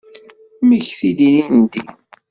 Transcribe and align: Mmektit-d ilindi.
Mmektit-d 0.61 1.19
ilindi. 1.27 1.83